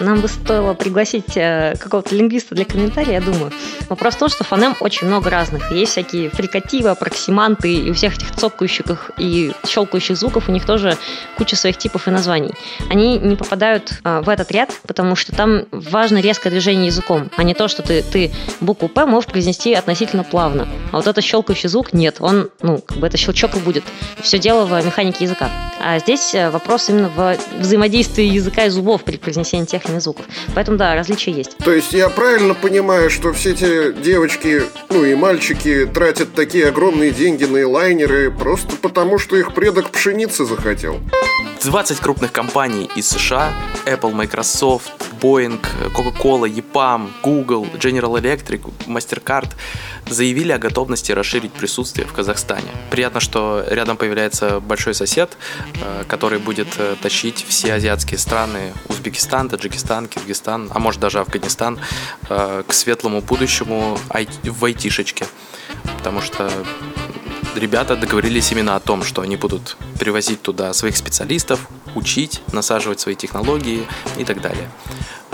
нам 0.00 0.20
бы 0.20 0.28
стоило 0.28 0.74
пригласить 0.74 1.36
э, 1.36 1.74
какого-то 1.78 2.14
лингвиста 2.14 2.54
для 2.54 2.64
комментария, 2.64 3.14
я 3.14 3.20
думаю. 3.20 3.52
Вопрос 3.88 4.14
в 4.14 4.18
том, 4.18 4.28
что 4.28 4.44
фонем 4.44 4.74
очень 4.80 5.06
много 5.06 5.30
разных. 5.30 5.70
Есть 5.70 5.92
всякие 5.92 6.30
фрикативы, 6.30 6.90
аппроксиманты, 6.90 7.74
и 7.74 7.90
у 7.90 7.94
всех 7.94 8.16
этих 8.16 8.32
цокающих 8.32 9.10
и 9.18 9.52
щелкающих 9.66 10.16
звуков 10.16 10.48
у 10.48 10.52
них 10.52 10.64
тоже 10.64 10.96
куча 11.36 11.56
своих 11.56 11.76
типов 11.76 12.08
и 12.08 12.10
названий. 12.10 12.52
Они 12.90 13.18
не 13.18 13.36
попадают 13.36 14.00
э, 14.04 14.20
в 14.20 14.28
этот 14.28 14.50
ряд, 14.50 14.72
потому 14.86 15.16
что 15.16 15.34
там 15.34 15.66
важно 15.70 16.18
резкое 16.18 16.50
движение 16.50 16.86
языком, 16.86 17.30
а 17.36 17.42
не 17.42 17.54
то, 17.54 17.68
что 17.68 17.82
ты, 17.82 18.02
ты 18.02 18.32
букву 18.60 18.88
«П» 18.88 19.06
можешь 19.06 19.30
произнести 19.30 19.74
относительно 19.74 20.24
плавно. 20.24 20.68
А 20.92 20.96
вот 20.96 21.06
этот 21.06 21.24
щелкающий 21.24 21.68
звук 21.68 21.92
нет, 21.92 22.16
он, 22.20 22.50
ну, 22.62 22.78
как 22.78 22.98
бы 22.98 23.06
это 23.06 23.16
щелчок 23.16 23.56
и 23.56 23.58
будет. 23.58 23.84
Все 24.20 24.38
дело 24.38 24.64
в 24.64 24.84
механике 24.84 25.24
языка. 25.24 25.48
А 25.80 25.98
здесь 25.98 26.34
э, 26.34 26.50
вопрос 26.50 26.88
именно 26.88 27.08
в 27.08 27.36
взаимодействии 27.58 28.24
языка 28.24 28.64
и 28.64 28.68
зубов 28.70 29.04
при 29.04 29.16
произнесении 29.16 29.64
тех 29.64 29.83
или 29.88 29.98
звуков. 29.98 30.26
Поэтому 30.54 30.76
да, 30.76 30.94
различия 30.94 31.32
есть. 31.32 31.56
То 31.58 31.72
есть 31.72 31.92
я 31.92 32.08
правильно 32.08 32.54
понимаю, 32.54 33.10
что 33.10 33.32
все 33.32 33.52
эти 33.52 33.92
девочки, 33.92 34.62
ну 34.90 35.04
и 35.04 35.14
мальчики 35.14 35.86
тратят 35.86 36.34
такие 36.34 36.68
огромные 36.68 37.10
деньги 37.10 37.44
на 37.44 37.68
лайнеры 37.68 38.30
просто 38.30 38.76
потому, 38.76 39.18
что 39.18 39.36
их 39.36 39.54
предок 39.54 39.90
пшеницы 39.90 40.44
захотел? 40.44 41.00
20 41.64 41.98
крупных 42.00 42.30
компаний 42.30 42.90
из 42.94 43.08
США, 43.08 43.50
Apple, 43.86 44.12
Microsoft, 44.12 44.92
Boeing, 45.20 45.58
Coca-Cola, 45.94 46.46
EPAM, 46.46 47.10
Google, 47.22 47.64
General 47.78 48.20
Electric, 48.20 48.70
MasterCard 48.86 49.48
заявили 50.06 50.52
о 50.52 50.58
готовности 50.58 51.12
расширить 51.12 51.52
присутствие 51.52 52.06
в 52.06 52.12
Казахстане. 52.12 52.68
Приятно, 52.90 53.20
что 53.20 53.64
рядом 53.70 53.96
появляется 53.96 54.60
большой 54.60 54.94
сосед, 54.94 55.38
э, 55.80 56.04
который 56.06 56.38
будет 56.38 56.68
э, 56.76 56.96
тащить 57.00 57.42
все 57.48 57.72
азиатские 57.72 58.18
страны, 58.18 58.74
Узбекистан, 58.88 59.48
Таджикистан, 59.48 60.06
Киргизстан, 60.06 60.70
а 60.74 60.78
может 60.78 61.00
даже 61.00 61.20
Афганистан, 61.20 61.78
э, 62.28 62.62
к 62.66 62.72
светлому 62.74 63.22
будущему 63.22 63.98
в 64.42 64.64
айтишечке. 64.64 65.26
Потому 65.96 66.20
что 66.20 66.50
ребята 67.56 67.96
договорились 67.96 68.52
именно 68.52 68.76
о 68.76 68.80
том, 68.80 69.02
что 69.02 69.22
они 69.22 69.36
будут 69.36 69.76
привозить 69.98 70.42
туда 70.42 70.72
своих 70.72 70.96
специалистов, 70.96 71.68
учить, 71.94 72.42
насаживать 72.52 73.00
свои 73.00 73.14
технологии 73.14 73.86
и 74.18 74.24
так 74.24 74.40
далее. 74.40 74.68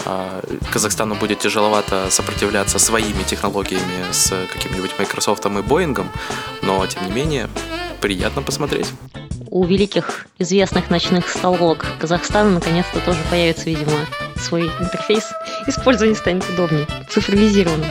А, 0.05 0.43
Казахстану 0.73 1.15
будет 1.15 1.41
тяжеловато 1.41 2.07
сопротивляться 2.11 2.79
своими 2.79 3.23
технологиями 3.23 4.13
с 4.13 4.33
каким-нибудь 4.53 4.93
Microsoft 4.99 5.45
и 5.47 5.49
Boeing, 5.49 6.07
но 6.63 6.87
тем 6.87 7.07
не 7.07 7.13
менее 7.13 7.49
приятно 8.01 8.43
посмотреть. 8.43 8.87
У 9.53 9.65
великих 9.65 10.27
известных 10.39 10.91
ночных 10.91 11.29
столок 11.29 11.85
Казахстана 11.99 12.51
наконец-то 12.51 13.01
тоже 13.01 13.19
появится, 13.31 13.65
видимо, 13.65 14.07
свой 14.37 14.67
интерфейс. 14.67 15.25
Использование 15.67 16.17
станет 16.17 16.49
удобнее, 16.49 16.87
цифровизированным. 17.11 17.89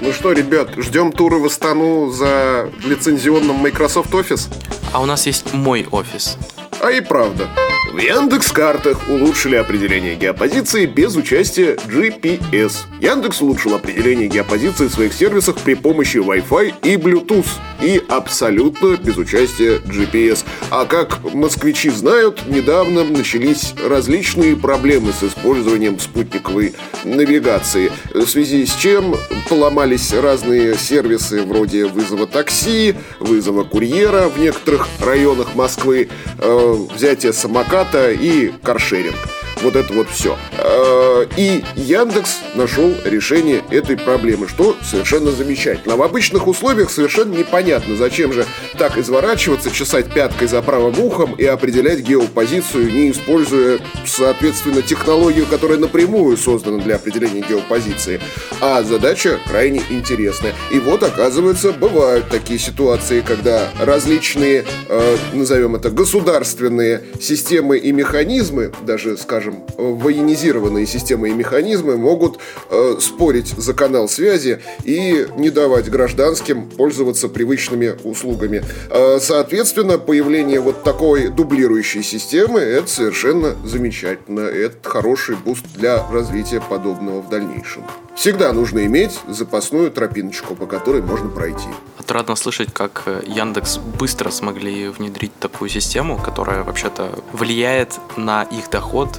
Ну 0.00 0.12
что, 0.12 0.32
ребят, 0.32 0.70
ждем 0.76 1.12
туры 1.12 1.38
в 1.38 1.46
Астану 1.46 2.10
за 2.10 2.70
лицензионным 2.84 3.56
Microsoft 3.56 4.12
Office? 4.12 4.52
А 4.92 5.00
у 5.00 5.06
нас 5.06 5.26
есть 5.26 5.52
мой 5.52 5.86
офис. 5.90 6.36
А 6.80 6.90
и 6.90 7.00
правда. 7.00 7.48
В 7.92 7.98
Яндекс-картах 7.98 9.08
улучшили 9.08 9.54
определение 9.54 10.16
геопозиции 10.16 10.86
без 10.86 11.14
участия 11.14 11.74
GPS. 11.74 12.72
Яндекс 13.00 13.42
улучшил 13.42 13.74
определение 13.74 14.28
геопозиции 14.28 14.86
в 14.86 14.92
своих 14.92 15.12
сервисах 15.12 15.56
при 15.58 15.74
помощи 15.74 16.16
Wi-Fi 16.16 16.74
и 16.82 16.96
Bluetooth 16.96 17.46
и 17.82 18.02
абсолютно 18.08 18.96
без 18.96 19.16
участия 19.16 19.78
GPS. 19.78 20.44
А 20.70 20.84
как 20.86 21.34
москвичи 21.34 21.90
знают, 21.90 22.46
недавно 22.46 23.04
начались 23.04 23.74
различные 23.84 24.56
проблемы 24.56 25.12
с 25.12 25.22
использованием 25.22 25.98
спутниковой 25.98 26.74
навигации, 27.04 27.90
в 28.14 28.26
связи 28.26 28.64
с 28.66 28.74
чем 28.74 29.16
поломались 29.48 30.12
разные 30.12 30.76
сервисы 30.76 31.42
вроде 31.42 31.86
вызова 31.86 32.26
такси, 32.26 32.94
вызова 33.18 33.64
курьера 33.64 34.28
в 34.28 34.38
некоторых 34.38 34.86
районах 35.00 35.54
Москвы, 35.54 36.08
э, 36.38 36.76
взятия 36.94 37.32
самоката 37.32 38.12
и 38.12 38.52
каршеринг. 38.62 39.16
Вот 39.62 39.76
это 39.76 39.92
вот 39.92 40.08
все. 40.10 40.36
Э, 40.58 41.26
и 41.36 41.64
Яндекс 41.76 42.38
нашел 42.54 42.92
решение 43.04 43.62
этой 43.70 43.96
проблемы, 43.96 44.48
что 44.48 44.76
совершенно 44.82 45.30
замечательно. 45.30 45.94
А 45.94 45.96
в 45.96 46.02
обычных 46.02 46.46
условиях 46.46 46.90
совершенно 46.90 47.34
непонятно, 47.34 47.96
зачем 47.96 48.32
же 48.32 48.44
так 48.78 48.98
изворачиваться, 48.98 49.70
чесать 49.70 50.12
пяткой 50.12 50.48
за 50.48 50.62
правым 50.62 50.98
ухом 51.00 51.34
и 51.34 51.44
определять 51.44 52.00
геопозицию, 52.00 52.92
не 52.92 53.10
используя, 53.10 53.78
соответственно, 54.06 54.82
технологию, 54.82 55.46
которая 55.46 55.78
напрямую 55.78 56.36
создана 56.36 56.82
для 56.82 56.96
определения 56.96 57.40
геопозиции. 57.40 58.20
А 58.60 58.82
задача 58.82 59.38
крайне 59.46 59.82
интересная. 59.90 60.54
И 60.70 60.78
вот, 60.78 61.02
оказывается, 61.02 61.72
бывают 61.72 62.28
такие 62.28 62.58
ситуации, 62.58 63.20
когда 63.20 63.68
различные, 63.80 64.64
э, 64.88 65.16
назовем 65.32 65.76
это, 65.76 65.90
государственные 65.90 67.02
системы 67.20 67.78
и 67.78 67.92
механизмы, 67.92 68.72
даже, 68.86 69.16
скажем, 69.16 69.64
военизированные 69.76 70.86
системы 70.86 71.30
и 71.30 71.32
механизмы 71.32 71.96
могут 71.96 72.38
э, 72.70 72.96
спорить 73.00 73.48
за 73.56 73.74
канал 73.74 74.08
связи 74.08 74.60
и 74.84 75.26
не 75.36 75.50
давать 75.50 75.90
гражданским 75.90 76.68
пользоваться 76.70 77.28
привычными 77.28 77.94
услугами. 78.04 78.64
Э, 78.90 79.18
соответственно, 79.20 79.98
появление 79.98 80.60
вот 80.60 80.82
такой 80.82 81.28
дублирующей 81.28 82.02
системы– 82.02 82.60
это 82.60 82.88
совершенно 82.88 83.54
замечательно. 83.64 84.40
Это 84.40 84.88
хороший 84.88 85.36
буст 85.36 85.64
для 85.74 86.06
развития 86.10 86.60
подобного 86.60 87.20
в 87.20 87.28
дальнейшем. 87.28 87.84
Всегда 88.14 88.52
нужно 88.52 88.84
иметь 88.86 89.18
запасную 89.28 89.90
тропиночку, 89.90 90.54
по 90.54 90.66
которой 90.66 91.02
можно 91.02 91.28
пройти. 91.28 91.68
Отрадно 91.98 92.36
слышать, 92.36 92.72
как 92.72 93.02
э, 93.06 93.22
Яндекс 93.26 93.78
быстро 93.78 94.30
смогли 94.30 94.88
внедрить 94.88 95.32
такую 95.38 95.70
систему, 95.70 96.18
которая 96.18 96.62
вообще-то 96.62 97.10
влияет 97.32 97.98
на 98.16 98.42
их 98.42 98.70
доход 98.70 99.18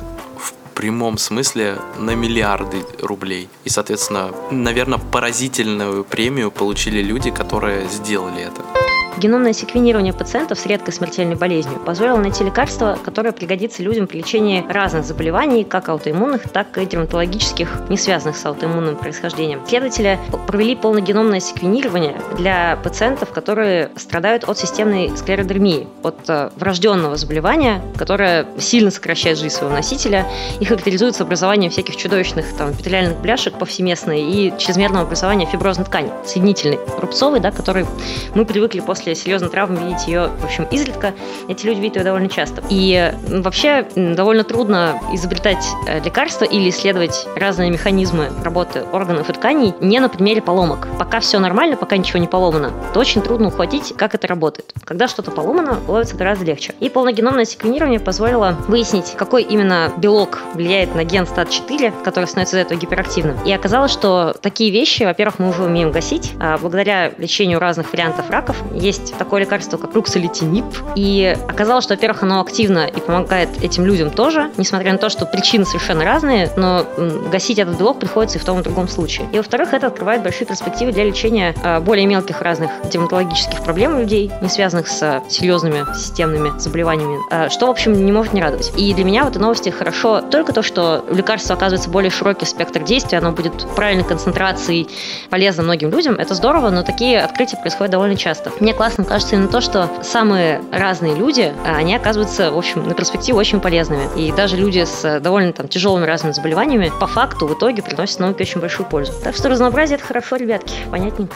прямом 0.74 1.18
смысле 1.18 1.78
на 1.98 2.16
миллиарды 2.16 2.84
рублей. 3.00 3.50
И, 3.64 3.70
соответственно, 3.70 4.32
наверное, 4.52 5.00
поразительную 5.00 6.04
премию 6.04 6.52
получили 6.52 7.02
люди, 7.02 7.32
которые 7.32 7.88
сделали 7.88 8.42
это. 8.42 8.83
Геномное 9.18 9.54
секвенирование 9.54 10.12
пациентов 10.12 10.60
с 10.60 10.66
редкой 10.66 10.94
смертельной 10.94 11.36
болезнью 11.36 11.80
позволило 11.80 12.18
найти 12.18 12.44
лекарство, 12.44 12.98
которое 13.04 13.32
пригодится 13.32 13.84
людям 13.84 14.08
при 14.08 14.18
лечении 14.18 14.66
разных 14.68 15.06
заболеваний, 15.06 15.64
как 15.64 15.90
аутоиммунных, 15.90 16.50
так 16.50 16.78
и 16.78 16.86
дерматологических, 16.86 17.84
не 17.90 17.98
связанных 17.98 18.38
с 18.38 18.46
аутоиммунным 18.46 18.96
происхождением. 18.96 19.62
Исследователи 19.66 20.20
провели 20.48 20.76
полногеномное 20.76 21.40
секвенирование 21.40 22.20
для 22.38 22.78
пациентов, 22.84 23.32
которые 23.32 23.92
страдают 23.96 24.46
от 24.46 24.58
системной 24.58 25.16
склеродермии, 25.16 25.88
от 26.02 26.18
э, 26.28 26.50
врожденного 26.56 27.16
заболевания, 27.16 27.82
которое 27.98 28.48
сильно 28.58 28.90
сокращает 28.90 29.38
жизнь 29.38 29.56
своего 29.56 29.76
носителя 29.76 30.26
и 30.60 30.66
характеризуется 30.66 31.24
образованием 31.24 31.72
всяких 31.72 31.96
чудовищных 31.96 32.46
там, 32.58 32.72
эпителиальных 32.72 33.20
бляшек 33.20 33.54
повсеместно 33.58 34.12
и 34.12 34.52
чрезмерного 34.58 35.06
образования 35.06 35.46
фиброзной 35.46 35.86
ткани, 35.86 36.12
соединительной, 36.26 36.80
рубцовой, 36.98 37.40
да, 37.40 37.52
который 37.52 37.86
мы 38.34 38.46
привыкли 38.46 38.80
после 38.80 39.03
после 39.04 39.16
серьезной 39.16 39.50
травмы 39.50 39.84
видеть 39.84 40.08
ее, 40.08 40.30
в 40.40 40.46
общем, 40.46 40.66
изредка. 40.72 41.14
Эти 41.50 41.66
люди 41.66 41.82
видят 41.82 41.98
ее 41.98 42.04
довольно 42.06 42.30
часто. 42.30 42.64
И 42.70 43.14
вообще 43.28 43.86
довольно 43.96 44.46
трудно 44.46 44.98
изобретать 45.12 45.66
э, 45.88 46.00
лекарства 46.00 46.46
или 46.46 46.70
исследовать 46.70 47.28
разные 47.36 47.70
механизмы 47.70 48.30
работы 48.44 48.84
органов 48.94 49.30
и 49.30 49.34
тканей 49.34 49.74
не 49.82 50.00
на 50.00 50.08
примере 50.08 50.42
поломок. 50.42 50.88
Пока 50.98 51.20
все 51.20 51.40
нормально, 51.40 51.76
пока 51.76 51.98
ничего 51.98 52.20
не 52.20 52.28
поломано, 52.28 52.72
то 52.94 53.00
очень 53.02 53.22
трудно 53.22 53.50
ухватить, 53.50 53.94
как 53.98 54.16
это 54.16 54.26
работает. 54.26 54.74
Когда 54.86 55.10
что-то 55.10 55.32
поломано, 55.32 55.80
ловится 55.86 56.16
гораздо 56.16 56.46
легче. 56.46 56.74
И 56.80 56.90
полногеномное 56.90 57.44
секвенирование 57.44 58.00
позволило 58.00 58.56
выяснить, 58.70 59.16
какой 59.18 59.44
именно 59.44 59.92
белок 59.98 60.40
влияет 60.54 60.96
на 60.96 61.04
ген 61.04 61.26
STAT4, 61.26 62.04
который 62.06 62.26
становится 62.26 62.56
из 62.56 62.62
этого 62.62 62.80
гиперактивным. 62.80 63.38
И 63.46 63.52
оказалось, 63.52 63.92
что 63.92 64.34
такие 64.42 64.72
вещи, 64.72 65.04
во-первых, 65.04 65.40
мы 65.40 65.50
уже 65.50 65.64
умеем 65.64 65.92
гасить, 65.92 66.32
а 66.40 66.58
благодаря 66.58 67.12
лечению 67.18 67.60
разных 67.60 67.92
вариантов 67.92 68.30
раков 68.30 68.56
есть 68.74 68.93
есть 68.94 69.18
такое 69.18 69.42
лекарство, 69.42 69.78
как 69.78 69.94
руксолитинип. 69.96 70.66
И 70.96 71.36
оказалось, 71.48 71.84
что, 71.84 71.94
во-первых, 71.94 72.24
оно 72.24 72.42
активно 72.42 72.86
и 72.86 73.00
помогает 73.00 73.50
этим 73.64 73.86
людям 73.86 74.10
тоже, 74.10 74.52
несмотря 74.58 74.92
на 74.92 74.98
то, 74.98 75.10
что 75.10 75.26
причины 75.26 75.66
совершенно 75.66 76.06
разные, 76.06 76.50
но 76.56 76.86
гасить 77.32 77.60
этот 77.60 77.78
блок 77.78 78.00
приходится 78.00 78.38
и 78.38 78.42
в 78.42 78.46
том 78.46 78.60
и 78.60 78.64
другом 78.64 78.88
случае. 78.88 79.28
И, 79.32 79.38
во-вторых, 79.38 79.74
это 79.74 79.88
открывает 79.88 80.24
большие 80.24 80.48
перспективы 80.48 80.92
для 80.92 81.04
лечения 81.04 81.56
а, 81.64 81.80
более 81.80 82.06
мелких 82.06 82.42
разных 82.42 82.72
дерматологических 82.90 83.64
проблем 83.64 83.96
у 83.96 84.00
людей, 84.00 84.32
не 84.42 84.50
связанных 84.50 84.88
с 84.88 85.22
серьезными 85.30 85.86
системными 85.96 86.58
заболеваниями, 86.60 87.20
а, 87.32 87.50
что, 87.50 87.68
в 87.68 87.72
общем, 87.72 87.94
не 88.06 88.12
может 88.12 88.34
не 88.34 88.42
радовать. 88.42 88.72
И 88.78 88.94
для 88.94 89.04
меня 89.04 89.26
в 89.26 89.30
этой 89.30 89.40
новости 89.40 89.70
хорошо 89.70 90.22
только 90.22 90.54
то, 90.54 90.62
что 90.62 91.04
лекарство 91.10 91.56
оказывается 91.56 91.90
более 91.90 92.12
широкий 92.12 92.46
спектр 92.46 92.84
действия, 92.84 93.18
оно 93.18 93.32
будет 93.32 93.68
правильной 93.76 94.04
концентрацией 94.04 94.90
полезно 95.30 95.64
многим 95.64 95.90
людям. 95.90 96.16
Это 96.16 96.36
здорово, 96.36 96.70
но 96.70 96.84
такие 96.84 97.20
открытия 97.20 97.58
происходят 97.58 97.92
довольно 97.92 98.16
часто. 98.16 98.52
Мне 98.60 98.74
классным 98.84 99.08
кажется 99.08 99.38
именно 99.38 99.48
то, 99.48 99.62
что 99.62 99.90
самые 100.04 100.62
разные 100.70 101.16
люди, 101.16 101.54
а, 101.66 101.78
они 101.78 101.96
оказываются, 101.96 102.52
в 102.52 102.58
общем, 102.58 102.86
на 102.86 102.94
перспективе 102.94 103.38
очень 103.38 103.62
полезными. 103.62 104.10
И 104.18 104.34
даже 104.34 104.58
люди 104.58 104.84
с 104.84 105.22
довольно 105.22 105.54
там 105.54 105.70
тяжелыми 105.70 106.06
разными 106.06 106.34
заболеваниями 106.34 106.92
по 107.00 107.08
факту 107.08 107.48
в 107.48 107.54
итоге 107.54 107.82
приносят 107.82 108.20
науке 108.20 108.44
очень 108.44 108.60
большую 108.60 108.86
пользу. 108.90 109.14
Так 109.24 109.38
что 109.38 109.48
разнообразие 109.48 109.96
это 109.96 110.06
хорошо, 110.06 110.36
ребятки, 110.36 110.74
понятненько. 110.92 111.34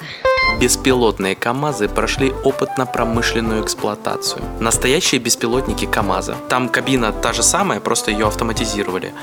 Беспилотные 0.60 1.36
КАМАЗы 1.36 1.88
прошли 1.88 2.34
опытно-промышленную 2.44 3.64
эксплуатацию. 3.64 4.42
Настоящие 4.60 5.22
беспилотники 5.22 5.86
КАМАЗа. 5.86 6.36
Там 6.50 6.68
кабина 6.68 7.14
та 7.14 7.32
же 7.32 7.44
самая, 7.44 7.80
просто 7.80 8.12
ее 8.12 8.28
автоматизировали. 8.28 9.14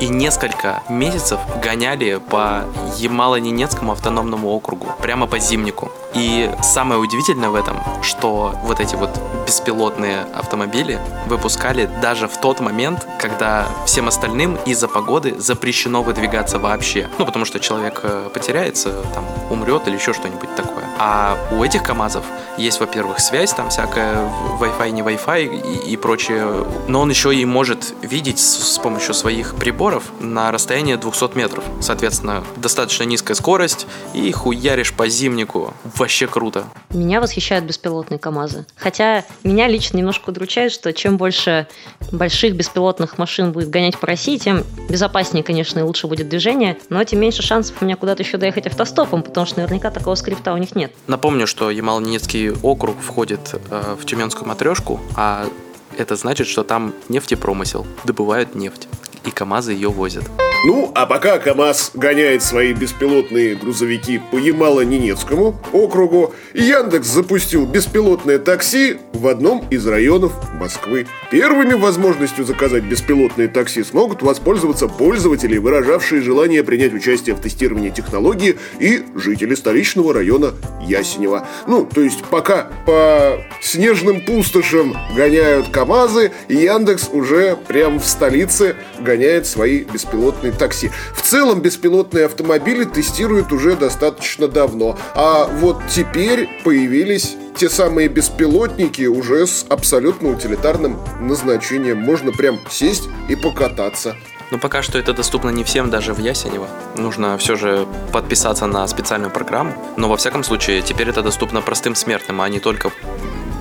И 0.00 0.08
несколько 0.08 0.82
месяцев 0.88 1.38
гоняли 1.62 2.18
по 2.30 2.64
Ямало-Ненецкому 2.96 3.92
автономному 3.92 4.48
округу, 4.48 4.86
прямо 5.02 5.26
по 5.26 5.38
Зимнику. 5.38 5.90
И 6.14 6.50
самое 6.62 7.00
удивительное 7.00 7.50
в 7.50 7.54
этом, 7.54 7.76
что 8.02 8.54
вот 8.62 8.80
эти 8.80 8.94
вот 8.94 9.10
беспилотные 9.46 10.26
автомобили 10.34 10.98
выпускали 11.26 11.88
даже 12.00 12.28
в 12.28 12.36
тот 12.38 12.60
момент, 12.60 13.06
когда 13.18 13.68
всем 13.86 14.08
остальным 14.08 14.56
из-за 14.66 14.88
погоды 14.88 15.38
запрещено 15.38 16.02
выдвигаться 16.02 16.58
вообще. 16.58 17.08
Ну, 17.18 17.26
потому 17.26 17.44
что 17.44 17.60
человек 17.60 18.00
э, 18.02 18.30
потеряется, 18.32 19.04
там, 19.14 19.24
умрет 19.50 19.86
или 19.86 19.96
еще 19.96 20.12
что-нибудь 20.12 20.54
такое. 20.56 20.73
А 20.98 21.36
у 21.50 21.62
этих 21.64 21.82
КАМАЗов 21.82 22.24
есть, 22.56 22.80
во-первых, 22.80 23.18
связь, 23.18 23.52
там 23.52 23.70
всякая 23.70 24.30
Wi-Fi, 24.60 24.90
не 24.90 25.02
Wi-Fi 25.02 25.86
и, 25.86 25.92
и 25.92 25.96
прочее, 25.96 26.64
но 26.86 27.00
он 27.00 27.10
еще 27.10 27.34
и 27.34 27.44
может 27.44 27.94
видеть 28.02 28.38
с, 28.38 28.74
с 28.74 28.78
помощью 28.78 29.14
своих 29.14 29.56
приборов 29.56 30.04
на 30.20 30.52
расстояние 30.52 30.96
200 30.96 31.36
метров. 31.36 31.64
Соответственно, 31.80 32.44
достаточно 32.56 33.04
низкая 33.04 33.34
скорость 33.34 33.86
и 34.12 34.30
хуяришь 34.30 34.92
по 34.92 35.08
зимнику. 35.08 35.74
Вообще 35.96 36.26
круто. 36.26 36.64
Меня 36.90 37.20
восхищают 37.20 37.64
беспилотные 37.64 38.18
КАМАЗы. 38.18 38.66
Хотя 38.76 39.24
меня 39.42 39.66
лично 39.66 39.96
немножко 39.96 40.30
удручает, 40.30 40.70
что 40.72 40.92
чем 40.92 41.16
больше 41.16 41.66
больших 42.12 42.54
беспилотных 42.54 43.18
машин 43.18 43.52
будет 43.52 43.70
гонять 43.70 43.98
по 43.98 44.06
России, 44.06 44.36
тем 44.36 44.64
безопаснее, 44.88 45.42
конечно, 45.42 45.80
и 45.80 45.82
лучше 45.82 46.06
будет 46.06 46.28
движение, 46.28 46.78
но 46.88 47.02
тем 47.04 47.20
меньше 47.20 47.42
шансов 47.42 47.76
у 47.80 47.84
меня 47.84 47.96
куда-то 47.96 48.22
еще 48.22 48.36
доехать 48.36 48.66
автостопом, 48.66 49.22
потому 49.22 49.46
что 49.46 49.60
наверняка 49.60 49.90
такого 49.90 50.14
скрипта 50.14 50.52
у 50.52 50.56
них 50.56 50.76
нет. 50.76 50.83
Напомню, 51.06 51.46
что 51.46 51.70
Ямал-Ненецкий 51.70 52.50
округ 52.62 52.96
входит 53.00 53.54
э, 53.70 53.96
в 54.00 54.04
Тюменскую 54.04 54.48
матрешку, 54.48 55.00
а 55.16 55.48
это 55.96 56.16
значит, 56.16 56.46
что 56.46 56.64
там 56.64 56.92
нефтепромысел, 57.08 57.86
добывают 58.04 58.54
нефть, 58.54 58.88
и 59.24 59.30
КАМАЗы 59.30 59.72
ее 59.72 59.88
возят. 59.88 60.24
Ну, 60.66 60.90
а 60.94 61.04
пока 61.04 61.38
КАМАЗ 61.38 61.90
гоняет 61.92 62.42
свои 62.42 62.72
беспилотные 62.72 63.54
грузовики 63.54 64.18
по 64.30 64.36
Ямало-Ненецкому 64.36 65.56
округу, 65.74 66.32
Яндекс 66.54 67.06
запустил 67.08 67.66
беспилотное 67.66 68.38
такси 68.38 68.96
в 69.12 69.28
одном 69.28 69.62
из 69.68 69.86
районов 69.86 70.32
Москвы. 70.54 71.06
Первыми 71.30 71.74
возможностью 71.74 72.46
заказать 72.46 72.84
беспилотные 72.84 73.48
такси 73.48 73.84
смогут 73.84 74.22
воспользоваться 74.22 74.88
пользователи, 74.88 75.58
выражавшие 75.58 76.22
желание 76.22 76.64
принять 76.64 76.94
участие 76.94 77.34
в 77.34 77.42
тестировании 77.42 77.90
технологии 77.90 78.56
и 78.78 79.02
жители 79.16 79.54
столичного 79.54 80.14
района 80.14 80.54
Ясенева. 80.80 81.46
Ну, 81.66 81.84
то 81.84 82.00
есть 82.00 82.24
пока 82.24 82.68
по 82.86 83.38
снежным 83.60 84.22
пустошам 84.22 84.96
гоняют 85.14 85.68
КАМАЗы, 85.68 86.32
Яндекс 86.48 87.10
уже 87.12 87.58
прям 87.68 88.00
в 88.00 88.06
столице 88.06 88.76
гоняет 88.98 89.46
свои 89.46 89.84
беспилотные 89.84 90.53
такси. 90.54 90.90
В 91.14 91.22
целом 91.22 91.60
беспилотные 91.60 92.26
автомобили 92.26 92.84
тестируют 92.84 93.52
уже 93.52 93.76
достаточно 93.76 94.48
давно, 94.48 94.98
а 95.14 95.46
вот 95.46 95.82
теперь 95.90 96.48
появились 96.64 97.36
те 97.56 97.68
самые 97.68 98.08
беспилотники 98.08 99.06
уже 99.06 99.46
с 99.46 99.64
абсолютно 99.68 100.30
утилитарным 100.30 100.98
назначением. 101.20 101.98
Можно 101.98 102.32
прям 102.32 102.58
сесть 102.68 103.08
и 103.28 103.36
покататься. 103.36 104.16
Но 104.50 104.58
пока 104.58 104.82
что 104.82 104.98
это 104.98 105.12
доступно 105.12 105.50
не 105.50 105.64
всем, 105.64 105.90
даже 105.90 106.12
в 106.14 106.18
Ясенево. 106.18 106.68
Нужно 106.96 107.38
все 107.38 107.56
же 107.56 107.86
подписаться 108.12 108.66
на 108.66 108.86
специальную 108.86 109.30
программу. 109.30 109.74
Но 109.96 110.08
во 110.08 110.16
всяком 110.16 110.44
случае, 110.44 110.82
теперь 110.82 111.08
это 111.08 111.22
доступно 111.22 111.62
простым 111.62 111.94
смертным, 111.94 112.40
а 112.40 112.48
не 112.48 112.60
только 112.60 112.90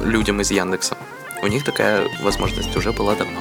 людям 0.04 0.42
из 0.42 0.52
Яндекса. 0.52 0.98
У 1.42 1.48
них 1.48 1.64
такая 1.64 2.08
возможность 2.22 2.76
уже 2.76 2.92
была 2.92 3.16
давно. 3.16 3.40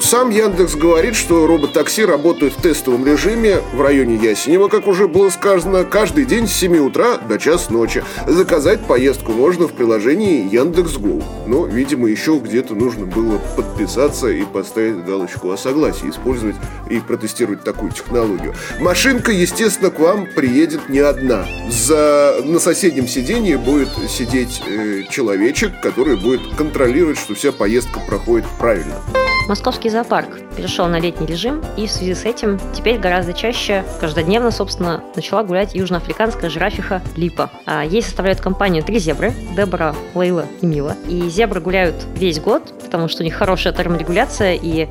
Сам 0.00 0.30
Яндекс 0.30 0.74
говорит, 0.74 1.14
что 1.14 1.46
робот-такси 1.46 2.04
работают 2.04 2.54
в 2.54 2.60
тестовом 2.60 3.06
режиме 3.06 3.60
в 3.72 3.80
районе 3.80 4.16
Ясенева, 4.16 4.68
как 4.68 4.86
уже 4.86 5.08
было 5.08 5.30
сказано, 5.30 5.84
каждый 5.84 6.26
день 6.26 6.46
с 6.46 6.52
7 6.52 6.76
утра 6.78 7.16
до 7.16 7.38
час 7.38 7.70
ночи. 7.70 8.04
Заказать 8.26 8.86
поездку 8.86 9.32
можно 9.32 9.68
в 9.68 9.72
приложении 9.72 10.46
Яндекс.Го. 10.52 11.22
Но, 11.46 11.66
видимо, 11.66 12.08
еще 12.08 12.38
где-то 12.38 12.74
нужно 12.74 13.06
было 13.06 13.40
подписаться 13.56 14.28
и 14.28 14.42
поставить 14.42 15.04
галочку 15.04 15.50
о 15.50 15.56
согласии, 15.56 16.10
использовать 16.10 16.56
и 16.90 17.00
протестировать 17.00 17.64
такую 17.64 17.92
технологию. 17.92 18.54
Машинка, 18.80 19.32
естественно, 19.32 19.90
к 19.90 19.98
вам 19.98 20.26
приедет 20.26 20.88
не 20.88 20.98
одна. 20.98 21.46
За... 21.70 22.36
На 22.44 22.58
соседнем 22.58 23.08
сиденье 23.08 23.56
будет 23.56 23.88
сидеть 24.08 24.62
э, 24.66 25.04
человечек, 25.10 25.80
который 25.80 26.16
будет 26.16 26.42
контролировать, 26.56 27.18
что 27.18 27.34
вся 27.34 27.52
поездка 27.52 28.00
проходит 28.00 28.46
правильно. 28.58 29.00
Московский 29.48 29.90
зоопарк 29.90 30.28
перешел 30.56 30.86
на 30.86 31.00
летний 31.00 31.26
режим, 31.26 31.62
и 31.76 31.86
в 31.86 31.90
связи 31.90 32.14
с 32.14 32.24
этим 32.24 32.60
теперь 32.72 32.98
гораздо 32.98 33.32
чаще, 33.32 33.84
каждодневно, 34.00 34.50
собственно, 34.50 35.02
начала 35.16 35.42
гулять 35.42 35.74
южноафриканская 35.74 36.48
жирафиха 36.48 37.02
Липа. 37.16 37.50
А 37.66 37.84
ей 37.84 38.02
составляют 38.02 38.40
компанию 38.40 38.84
три 38.84 38.98
зебры– 38.98 39.32
Дебора, 39.56 39.94
Лейла 40.14 40.46
и 40.60 40.66
Мила. 40.66 40.96
И 41.08 41.28
зебры 41.28 41.60
гуляют 41.60 41.96
весь 42.14 42.40
год, 42.40 42.72
потому 42.84 43.08
что 43.08 43.22
у 43.22 43.24
них 43.24 43.34
хорошая 43.34 43.72
терморегуляция, 43.72 44.54
и 44.54 44.88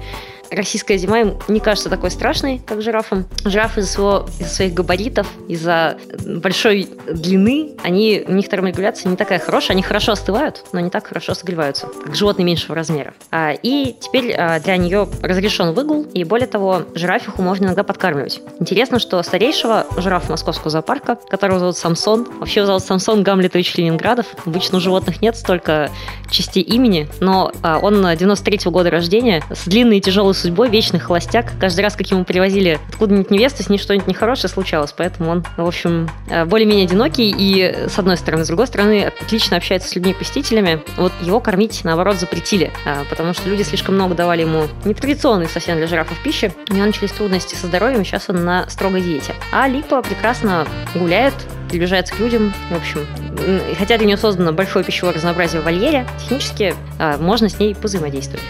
российская 0.52 0.98
зима 0.98 1.20
им 1.22 1.38
не 1.48 1.60
кажется 1.60 1.90
такой 1.90 2.12
страшной, 2.12 2.62
как 2.66 2.82
жирафам. 2.82 3.26
Жирафы 3.46 3.82
из-за, 3.82 3.92
своего, 3.92 4.26
из 4.40 4.54
своих 4.54 4.74
габаритов, 4.74 5.28
из-за 5.48 5.98
большой 6.26 6.90
длины, 7.12 7.72
они, 7.84 8.24
у 8.28 8.34
них 8.34 8.50
терморегуляция 8.50 9.10
не 9.10 9.16
такая 9.16 9.40
хорошая, 9.40 9.72
они 9.72 9.84
хорошо 9.84 10.12
остывают, 10.12 10.66
но 10.74 10.80
не 10.80 10.90
так 10.90 11.08
хорошо 11.08 11.34
согреваются, 11.34 11.88
как 11.88 12.16
животные 12.16 12.46
меньшего 12.46 12.76
размера. 12.76 13.14
А, 13.32 13.52
и 13.52 13.96
теперь 14.00 14.34
а, 14.34 14.60
для 14.60 14.78
нее 14.78 15.08
разрешен 15.22 15.74
выгул, 15.74 16.04
и 16.04 16.24
более 16.24 16.48
того, 16.48 16.84
жирафиху 16.94 17.42
можно 17.42 17.66
иногда 17.66 17.84
подкармливать. 17.84 18.42
Интересно, 18.60 19.00
что 19.00 19.22
старейшего 19.24 19.88
жирафа 19.98 20.32
московского 20.32 20.70
зоопарка, 20.70 21.16
которого 21.30 21.60
зовут 21.60 21.78
Самсон, 21.78 22.28
вообще 22.40 22.66
зовут 22.66 22.84
Самсон 22.84 23.24
Гамлетович 23.24 23.76
Ленинградов, 23.76 24.26
обычно 24.46 24.78
у 24.78 24.82
животных 24.82 25.22
нет 25.22 25.36
столько 25.36 25.90
частей 26.30 26.64
имени, 26.64 27.08
но 27.20 27.52
а, 27.64 27.80
он 27.80 28.06
93-го 28.06 28.72
года 28.72 28.90
рождения, 28.90 29.44
с 29.50 29.66
длинной 29.66 29.98
и 29.98 30.02
тяжелой 30.02 30.34
судьбой, 30.42 30.70
вечный 30.70 31.00
холостяк. 31.00 31.54
Каждый 31.60 31.82
раз, 31.82 31.96
как 31.96 32.08
ему 32.08 32.26
привозили 32.26 32.80
откуда-нибудь 32.90 33.32
невесту, 33.32 33.64
с 33.64 33.70
ней 33.70 33.78
что-нибудь 33.78 34.08
нехорошее 34.08 34.50
случалось. 34.50 34.94
Поэтому 34.96 35.30
он, 35.32 35.46
в 35.58 35.66
общем, 35.66 36.10
э, 36.30 36.46
более-менее 36.46 36.86
одинокий 36.86 37.34
и, 37.36 37.88
с 37.88 37.98
одной 37.98 38.18
стороны. 38.18 38.44
С 38.44 38.48
другой 38.48 38.68
стороны, 38.68 39.12
отлично 39.22 39.58
общается 39.58 39.90
с 39.90 39.96
людьми-посетителями. 39.96 40.82
Вот 40.98 41.14
его 41.22 41.40
кормить, 41.40 41.82
наоборот, 41.84 42.18
запретили, 42.18 42.72
э, 42.86 43.04
потому 43.10 43.34
что 43.34 43.50
люди 43.50 43.64
слишком 43.64 43.96
много 43.96 44.16
давали 44.16 44.42
ему 44.42 44.64
нетрадиционной 44.86 45.48
совсем 45.48 45.78
для 45.78 45.88
жирафов 45.88 46.18
пищи. 46.24 46.54
У 46.70 46.74
него 46.74 46.86
начались 46.86 47.12
трудности 47.12 47.56
со 47.56 47.68
здоровьем, 47.68 48.04
сейчас 48.04 48.30
он 48.30 48.44
на 48.44 48.70
строгой 48.70 49.02
диете. 49.02 49.34
А 49.52 49.68
Липа 49.68 50.02
прекрасно 50.02 50.68
гуляет, 50.96 51.34
приближается 51.70 52.14
к 52.14 52.20
людям. 52.20 52.54
В 52.70 52.76
общем, 52.76 53.08
хотя 53.78 53.98
для 53.98 54.08
нее 54.08 54.18
создано 54.18 54.52
большое 54.52 54.84
пищевое 54.84 55.14
разнообразие 55.14 55.62
в 55.62 55.66
вольере, 55.66 56.06
технически 56.20 56.76
э, 57.00 57.18
можно 57.18 57.50
с 57.50 57.60
ней 57.60 57.76
позаимодействовать. 57.76 58.44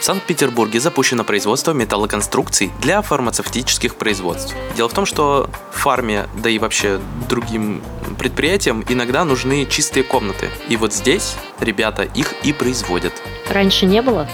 В 0.00 0.04
Санкт-Петербурге 0.04 0.80
запущено 0.80 1.24
производство 1.24 1.72
металлоконструкций 1.72 2.72
для 2.80 3.02
фармацевтических 3.02 3.96
производств. 3.96 4.56
Дело 4.74 4.88
в 4.88 4.94
том, 4.94 5.04
что 5.04 5.50
фарме, 5.72 6.26
да 6.42 6.48
и 6.48 6.58
вообще 6.58 6.98
другим 7.28 7.82
предприятиям 8.18 8.82
иногда 8.88 9.26
нужны 9.26 9.66
чистые 9.66 10.02
комнаты. 10.02 10.48
И 10.70 10.78
вот 10.78 10.94
здесь 10.94 11.36
ребята 11.60 12.04
их 12.04 12.32
и 12.44 12.54
производят. 12.54 13.12
Раньше 13.50 13.84
не 13.84 14.00
было? 14.00 14.26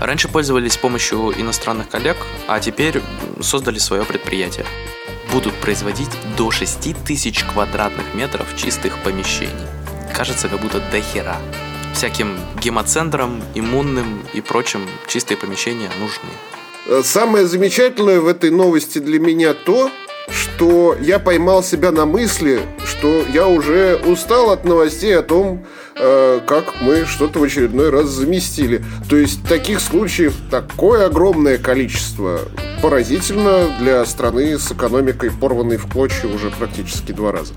Раньше 0.00 0.28
пользовались 0.28 0.76
помощью 0.76 1.32
иностранных 1.40 1.88
коллег, 1.88 2.18
а 2.46 2.60
теперь 2.60 3.00
создали 3.40 3.78
свое 3.78 4.04
предприятие. 4.04 4.66
Будут 5.32 5.54
производить 5.54 6.10
до 6.36 6.50
6 6.50 7.04
тысяч 7.06 7.42
квадратных 7.42 8.12
метров 8.12 8.54
чистых 8.54 8.98
помещений. 9.02 9.66
Кажется, 10.14 10.50
как 10.50 10.60
будто 10.60 10.78
до 10.78 11.00
хера 11.00 11.38
всяким 11.96 12.36
гемоцентрам, 12.62 13.42
иммунным 13.54 14.22
и 14.34 14.42
прочим 14.42 14.86
чистые 15.06 15.38
помещения 15.38 15.90
нужны. 15.98 16.30
Э, 16.88 17.02
самое 17.02 17.46
замечательное 17.46 18.20
в 18.20 18.26
этой 18.26 18.50
новости 18.50 18.98
для 18.98 19.18
меня 19.18 19.54
то, 19.54 19.90
что 20.28 20.94
я 21.00 21.18
поймал 21.18 21.62
себя 21.62 21.92
на 21.92 22.04
мысли, 22.04 22.60
что 22.84 23.24
я 23.32 23.48
уже 23.48 23.98
устал 24.04 24.50
от 24.50 24.66
новостей 24.66 25.16
о 25.16 25.22
том, 25.22 25.64
э, 25.94 26.40
как 26.46 26.82
мы 26.82 27.06
что-то 27.06 27.38
в 27.38 27.44
очередной 27.44 27.88
раз 27.88 28.08
заместили. 28.08 28.84
То 29.08 29.16
есть 29.16 29.48
таких 29.48 29.80
случаев 29.80 30.34
такое 30.50 31.06
огромное 31.06 31.56
количество. 31.56 32.40
Поразительно 32.82 33.74
для 33.80 34.04
страны 34.04 34.58
с 34.58 34.70
экономикой, 34.70 35.30
порванной 35.30 35.78
в 35.78 35.90
клочья 35.90 36.28
уже 36.28 36.50
практически 36.50 37.12
два 37.12 37.32
раза. 37.32 37.54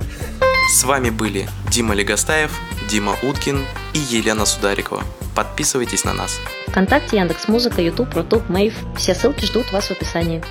С 0.70 0.84
вами 0.84 1.10
были 1.10 1.50
Дима 1.72 1.96
Легостаев, 1.96 2.52
Дима 2.88 3.18
Уткин 3.24 3.66
и 3.96 3.98
Елена 3.98 4.46
Сударикова. 4.46 5.04
Подписывайтесь 5.36 6.04
на 6.04 6.14
нас. 6.14 6.40
Вконтакте, 6.68 7.18
Яндекс.Музыка, 7.18 7.82
Ютуб, 7.82 8.14
Рутуб, 8.14 8.48
Мейв. 8.50 8.76
Все 8.96 9.16
ссылки 9.16 9.46
ждут 9.46 9.72
вас 9.72 9.88
в 9.88 9.92
описании. 9.92 10.44